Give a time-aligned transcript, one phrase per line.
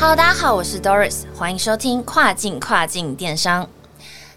[0.00, 3.68] 好大家好，我是 Doris，欢迎收听跨境跨境电商。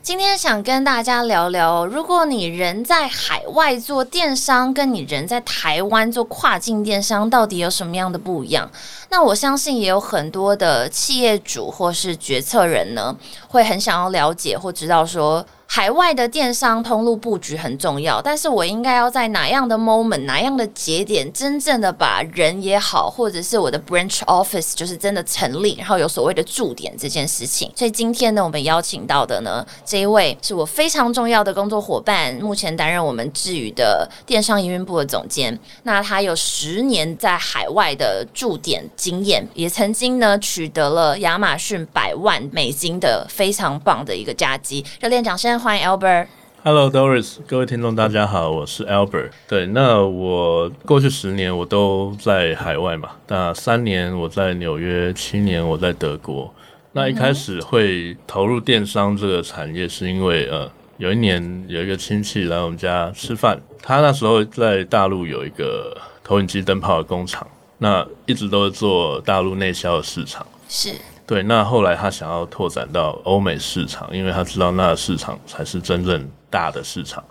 [0.01, 8.69] 今天想跟大家聊聊，如果你人在海外做电商，跟你人在台湾做跨境电商，到底有什么样的不一样？
[9.09, 13.16] 那我相信也有很多的企业主或是决策人呢，
[13.47, 15.45] 会很想要了解或知道说。
[15.75, 27.71] 海外的电商通路布局很重要，但是我应该要在哪样的 moment、哪样的节点，真正的把人也好，或者是我的 branch office 就是真的成立，然后有所谓的驻点这件事情。
[27.75, 35.59] 所以今天呢，我们邀请到的呢，这一位是我非常重要的工作伙伴，目前担任我们智宇的电商营运部的总监。
[35.81, 44.85] 那他有十年在海外的驻点经验，也曾经呢取得了亚马逊百万美金的非常棒的一个佳绩。
[44.99, 45.62] 热烈掌声！
[45.64, 46.28] 欢迎 Albert。
[46.61, 49.30] Hello Doris，各位听众大家好，我是 Albert。
[49.47, 56.53] 对，那我过去十年我都在海外嘛，那三年我在纽约，七年我在德国。
[56.92, 70.45] 那一开始会投入电商这个产业，是因为呃，有一年有一个亲戚来我们家吃饭，他那时候在大陆有一个投影机灯泡的工厂，那一直都是做大陆内销的市场。
[70.67, 70.94] 是
[71.25, 77.23] 对，那后来他想要拓展到欧美市场，因为他知道那个市场才是真正大的市场，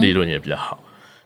[0.00, 0.78] 利润也比较好。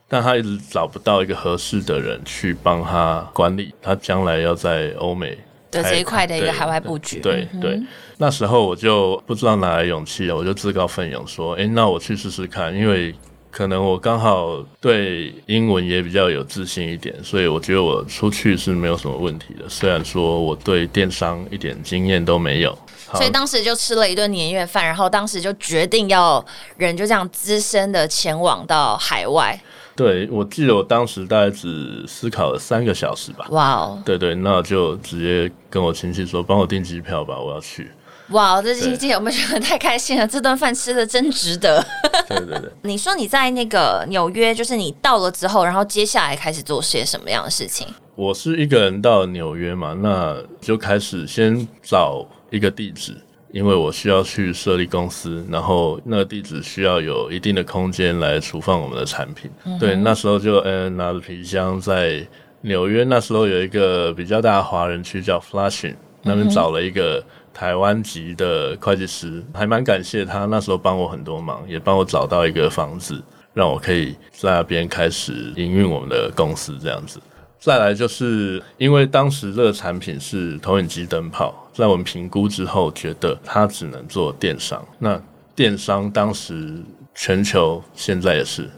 [0.07, 5.37] 但他一直找不到一个合适的人去帮他管理，他将来要在欧美
[5.71, 7.19] 开的这一块的一个海外布局。
[7.19, 7.77] 对对，
[8.17, 13.13] 那时候我就不知道哪来勇气，我就自告奋勇说：“诶，那我去试试看。”因为
[13.49, 19.67] 可能我刚好对英文也比较有自信一点，所以我觉得我出去是没有什么问题的。
[19.67, 22.77] 虽然说我对电商一点经验都没有，
[23.13, 26.45] 所以当时就吃了一顿年夜饭，然后当时就决定要
[26.77, 29.59] 人就这样资深的前往到海外。
[29.95, 33.47] 对我记得我当时大概只思考了三个小时吧。
[33.49, 37.89] 哇哦，对对，那就直接跟我亲戚说，帮我订机票吧，我要去。
[38.31, 40.27] 哇哦，这今天有没有觉得太开心了？
[40.27, 41.81] 这顿饭吃的真值得。
[42.27, 42.69] 对对对。
[42.83, 47.87] 你说你在那个纽约，就是你到了之后，然后接下来开始做些什么样的事情？
[48.15, 53.15] 我是一个人到纽约嘛，那就开始先找一个地址，
[53.53, 59.49] 因为我需要去设立公司，然后那个地址需要有一定的空间来储放我们的产品。
[59.79, 62.27] 对，那时候就呃拿着皮箱在
[62.59, 67.23] 纽约，那时候有一个比较大的华人区叫 Flushing，那边找了一个。
[67.57, 73.19] 台湾籍的会计师，还蛮感谢他那时候帮我很多忙，也帮我找到一个房子，
[73.51, 77.19] 让我可以在那边开始营运我们的公司这样子。
[77.57, 84.85] 再来就是因为当时这个产品是投影机灯泡，在我们评估之后，觉得它只能做电商。
[84.99, 85.19] 那
[85.55, 86.75] 电商当时
[87.15, 88.69] 全球现在也是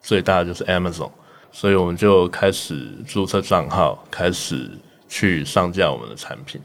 [0.00, 1.10] 最大的就是 Amazon，
[1.52, 4.70] 所以我们就开始注册账号，开始
[5.06, 6.58] 去上架我们的产品。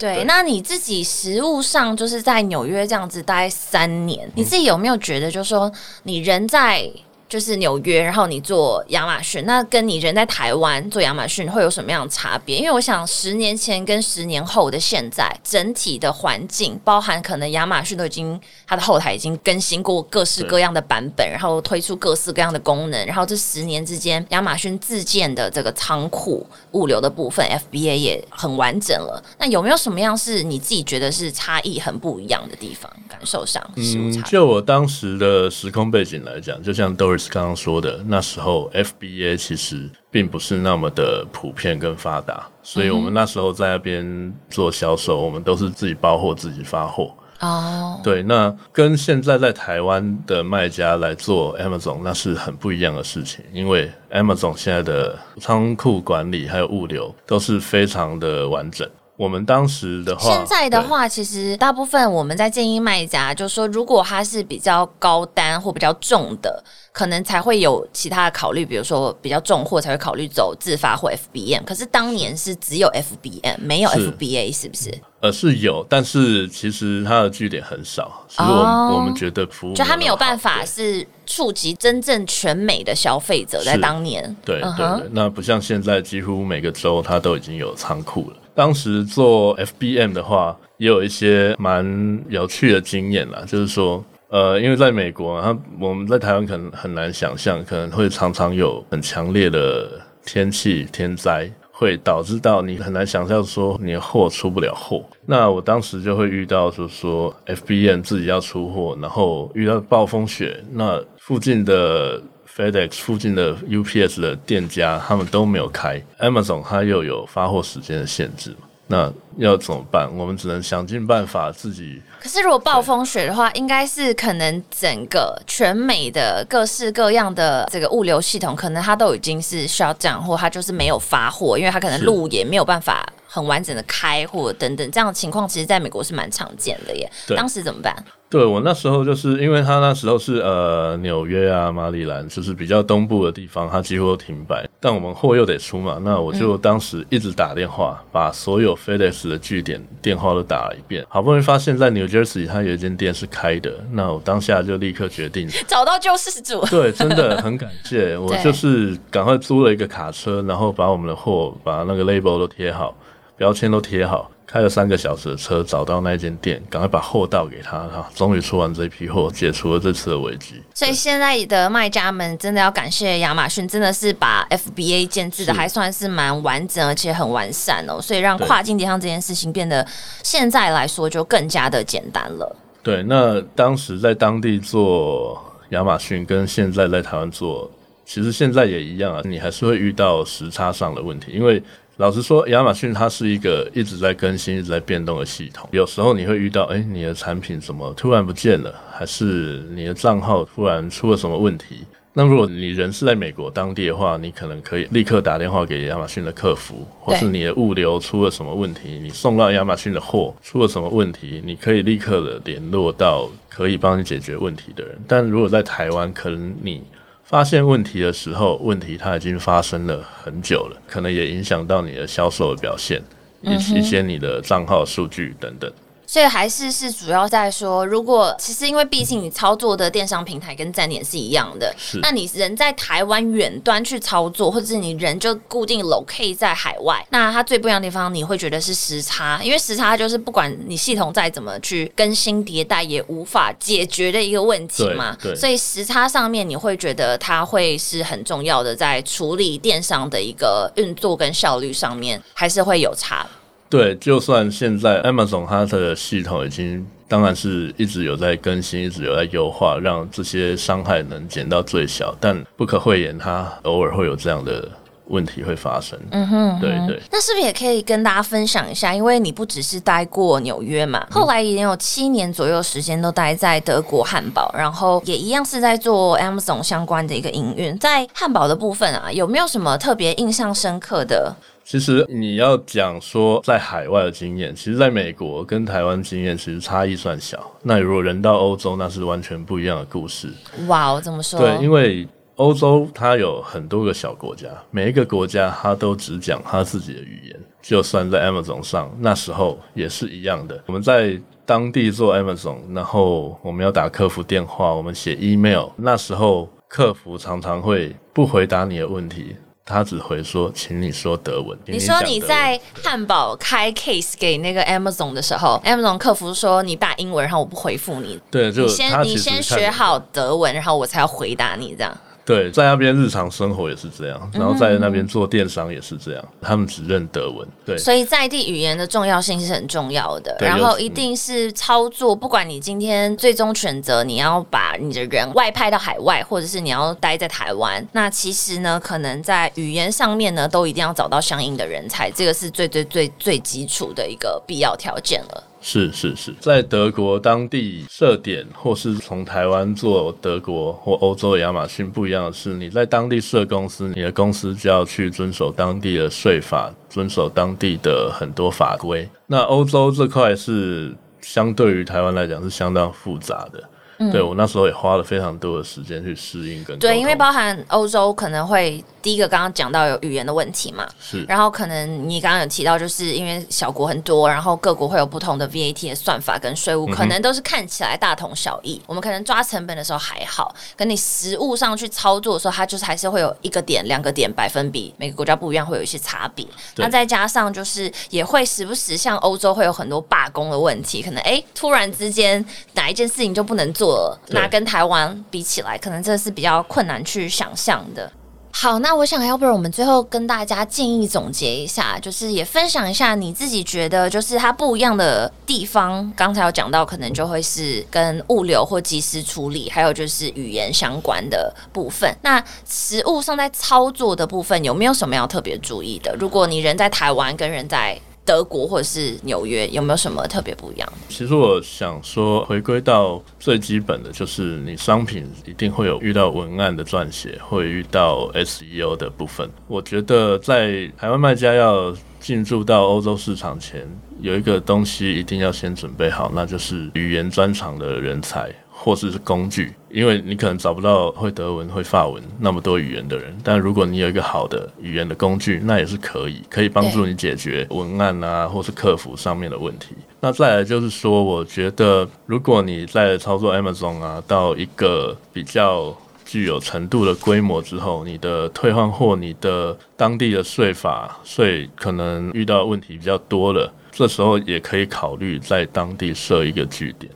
[0.00, 5.70] 对，那你自己实物上就是在纽约这样子待三年，你自己有没有觉得，就是说
[6.04, 6.90] 你人在
[7.30, 12.58] 就是纽约，然后你做亚马逊，那跟你人在台湾做亚马逊会有什么样的差别？
[12.58, 29.22] 因为我想十年前跟十年后的现在，整体的环境，包含可能亚马逊都已经它的后台已经更新过各式各样的版本，然后推出各式各样的功能，然后这十年之间，亚马逊自建的这个仓库物流的部分，FBA 也很完整了。
[29.38, 32.90] 那有没有什么样是你自己觉得是差异很不一样的地方？
[33.08, 34.22] 感受上，嗯？
[34.24, 36.94] 就我当时的时空背景来讲，就像
[37.28, 47.14] 刚刚说的，那时候 FBA 其实并不是那么的普遍跟发达，所以我们那时候在那边做销售，我们都是自己包货、自己发货。
[47.40, 58.86] 哦，对，那跟现在在台湾的卖家来做 Amazon，那是很不一样的事情，因为 Amazon 现在的仓库管理还有物流都是非常的完整。
[59.20, 71.62] 我们当时的话，现在的话，其实大部分我们在建议卖家，就是说如果它是比较高单或比较重的，可能才会有其他的考虑，比如说比较重货才会考虑走自发或 FBM。
[71.66, 74.90] 可是当年是只有 FBM，没有 FBA，是不是？
[75.20, 84.34] 呃，是有，但是其实它的据点很少，所以我们、哦我们觉得服务就它没有办法是触及真正全美的消费者，在当年。
[84.46, 88.36] 对对，那不像现在几乎每个州它都已经有仓库了。
[88.54, 94.04] 当时做 FBM 的话，也有一些蛮有趣的经验啦，就是说。
[94.32, 105.04] 呃，因为在美国，它我们在台湾可能很难想象，可能会常常有很强烈的天气天灾，会导致到你很难想象说你的货出不了货。
[105.26, 112.22] 那我当时就会遇到，就是说 FBN 自己要出货，然后遇到暴风雪，那附近的
[112.56, 118.66] FedEx 附近的 UPS 的店家他们都没有开，Amazon 它又有发货时间的限制嘛。
[118.88, 120.10] 那要怎么办？
[120.16, 122.02] 我们只能想尽办法自己。
[122.20, 137.08] 可是如果暴风雪的话，应该是可能整个全美的各式各样的这个物流系统，可能它都已经是需要这样，或它就是没有发货，因为它可能路也没有办法很完整的开，或等等这样的情况，其实在美国是蛮常见的耶。
[137.36, 137.94] 当时怎么办？
[138.28, 144.68] 对我那时候就是因为他那时候是呃纽约啊马里兰，就是比较东部的地方，它几乎都停摆。
[144.78, 151.04] 但我们货又得出嘛，那我就当时一直打电话，把所有 FedEx 的据点电话都打了一遍。
[151.08, 156.64] 好不容易发现，在 New Jersey 它有一间店是开的，那我当下就立刻决定 找到救世主。
[156.66, 162.94] 对，真的很感谢 我，就是赶快租了一个卡车，然后把我们的货把那个 label 都贴好，
[163.40, 164.30] 标签都贴好。
[164.46, 170.60] 开了三个小时的车，找到那间店，赶快把货倒给他，哈，终于出完这批货，解除了这次的危机。
[170.74, 179.86] 所以现在的卖家们真的要感谢亚马逊，真的是把 FBA 建制的还算是蛮完整，而且很完善哦，所以让跨境电商这件事情变得
[180.24, 182.56] 现在来说就更加的简单了。
[182.82, 187.70] 对，那当时在当地做亚马逊，跟现在在台湾做，
[188.10, 191.62] 其实现在也一样啊，你还是会遇到时差上的问题，因为。
[191.96, 195.68] 老实说，亚马逊它是一个一直在更新、一直在变动的系统。
[195.70, 201.84] 有时候你会遇到，哎，你的产品怎么突然不见了，还是你的账号突然出了什么问题？
[202.14, 214.98] 那如果你人是在美国当地的话，你可能可以立刻打电话给亚马逊的客服，或是你的物流出了什么问题，你送到亚马逊的货出了什么问题，你可以立刻的联络到可以帮你解决问题的人。
[215.06, 216.82] 但如果在台湾，可能你。
[217.30, 223.00] 发现问题的时候，问题它已经发生了很久了，可能也影响到你的销售的表现，
[223.40, 225.72] 一一些你的账号数据等等。
[226.10, 245.16] 所以还是是主要在说，如果其实因为毕竟你操作的电商平台跟站点是一样的，是那你人在台湾远端去操作，或者是你人就固定 locate 在海外，那它最不一样的地方，你会觉得是时差，因为时差就是不管你系统再怎么去更新迭代，也无法解决的一个问题嘛。
[245.22, 253.24] 对，所以时差上面你会觉得它会是很重要的，在处理电商的一个运作跟效率上面，还是会有差。
[253.70, 262.12] 对，就算现在 Amazon 它的系统已经，当然是一直有在更新，一直有在优化，让这些伤害能减到最小。
[262.18, 264.68] 但不可讳言，它偶尔会有这样的
[265.06, 265.96] 问题会发生。
[266.10, 267.00] 嗯哼，对对。
[267.12, 268.92] 那是不是也可以跟大家分享一下？
[268.92, 277.78] 因为你不只是待过纽约嘛，后来已经有七年左右时间都待在德国汉堡，然后也一样是在做 Amazon 相关的一个营运。
[277.78, 281.32] 在汉堡的部分啊，有没有什么特别印象深刻的？
[281.70, 287.48] 其实你要讲说在海外的经验，其实在美国跟台湾经验其实差异算小。
[287.62, 290.32] 那如果人到欧洲，那是完全不一样的故事。
[290.66, 291.38] 哇，怎么说？
[291.38, 297.40] 对，因为欧洲它有很多个小国家，每一个国家它都只讲它自己的语言。
[297.62, 300.60] 就算在 Amazon 上，那时候也是一样的。
[300.66, 301.16] 我们在
[301.46, 309.36] 当地做 Amazon，然后我们要打客服电话，我们写 email，那时候客服常常会不回答你的问题。
[309.70, 311.56] 他只回说，请你说德文。
[311.66, 318.20] 你说你在汉堡开 case 给那个 Amazon 的时候，Amazon 客服说你打英文，然后我不回复你。
[318.30, 321.96] 对，就你先你先学好德文，然后我才要回答你这样。
[322.30, 327.46] 对，在那边日常生活也是这样，然后在那边做电商也是这样，他们只认德文。
[327.66, 330.36] 对，所以在地语言的重要性是很重要的。
[330.40, 345.44] 然后一定是操作，不管你今天最终选择你要把你的人外派到海外，或者是你要待在台湾，那其实呢，可能在语言上面呢，都一定要找到相应的人才，这个是最最最最基础的一个必要条件了。
[345.60, 359.06] 是是是，在德国当地设点，或是从台湾做德国或欧洲亚马逊不一样的是，你在当地设公司，你的公司就要去遵守当地的税法，遵守当地的很多法规。
[359.26, 363.62] 那欧洲这块是相对于台湾来讲是相当复杂的，
[364.10, 371.22] 对我那时候也花了非常多的时间去适应跟对，因为包含欧洲可能会第一个刚刚讲到有语言的问题嘛，是。
[371.24, 378.80] 然后可能你刚刚有提到，就是因为小国很多，然后各国会有不同的 VAT 的算法跟税务，可能都是看起来大同小异。
[378.86, 386.46] 我们可能抓成本的时候还好，跟你实物上去操作的时候，它就是还是会有一个点、两个点百分比，每个国家不一样，会有一些差别。
[386.76, 392.42] 那再加上就是也会时不时像欧洲会有很多罢工的问题，可能哎突然之间
[392.72, 393.89] 哪一件事情就不能做
[394.28, 398.10] 那跟台湾比起来，可能这是比较困难去想象的。
[398.52, 406.12] 好，那我想要不然我们最后跟大家建议总结一下，就是也分享一下你自己觉得就是它不一样的地方。
[406.16, 412.12] 刚才有讲到，可能就会是跟物流或即时处理，还有就是语言相关的部分。
[412.22, 416.12] 那实物上在操作的部分，有没有什么要特别注意的？
[416.18, 417.96] 如果你人在台湾跟人在
[418.30, 420.88] 德国或者是纽约，有没有什么特别不一样？
[421.08, 429.50] 其实我想说，回归到最基本的，就是你商品一定会有遇到文案的撰写，会遇到 SEO 的部分。
[429.66, 433.84] 我觉得在台湾卖家要进驻到欧洲市场前，
[434.20, 438.48] 有一个东西一定要先准备好，那就是语言专长的人才。
[438.82, 449.88] 或是工具，因为你可能找不到会德文、会法文那么多语言的人，但如果你有一个好的语言的工具，那也是可以，可以帮助你解决文案啊，或是客服上面的问题。
[450.20, 455.94] 那再来就是说，我觉得如果你在操作 Amazon 啊，到一个比较
[456.24, 467.12] 具有程度的规模之后，你的退换货、你的当地的税法税可能遇到问题比较多了，这时候也可以考虑在当地设一个据点。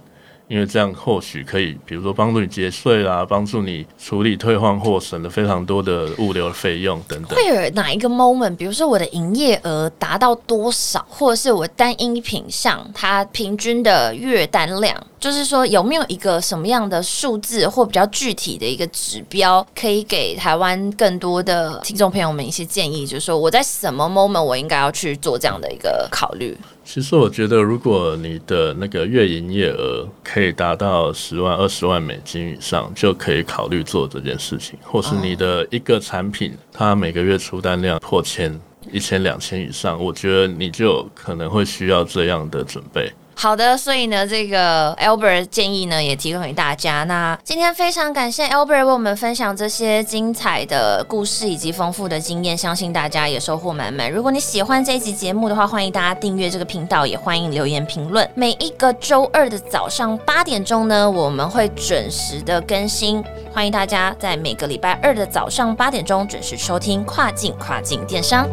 [0.47, 7.37] 因为这样或许可以，比如说帮助你节税啦，帮助你处理退换货，省了非常多的物流费用等等。
[7.37, 26.55] 会有哪一个 moment，比如说我的营业额达到多少，或者是我单一品项它平均的月单量，就是说有没有一个什么样的数字或比较具体的一个指标，可以给台湾更多的听众朋友们一些建议，就是说我在什么 moment 我应该要去做这样的一个考虑。
[26.85, 34.79] 其实我觉得，如果你的那个月营业额可以达到十万、二十万美金以上，就可以考虑做这件事情。
[34.83, 38.61] 或是你的一个产品，它每个月出单量破千、
[38.93, 43.11] 一千、两千以上，我觉得你就可能会需要这样的准备。
[43.37, 47.05] 好的，所以呢，这个 Albert 建议呢也提供给大家。
[47.05, 54.11] 那今天非常感谢 Albert 为我们分享这些精彩的故事以及丰富的经验，相信大家也收获满满。
[54.11, 58.29] 如果你喜欢这一集节目的话，欢迎大家订阅这个频道，也欢迎留言评论。
[58.35, 63.23] 每一个周二的早上八点钟呢，我们会准时的更新，
[63.53, 68.49] 欢迎大家在每个礼拜二的早上八点钟准时收听跨境跨境电商。